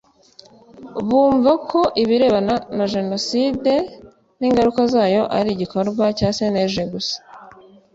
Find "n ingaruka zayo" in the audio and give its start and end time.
4.39-5.23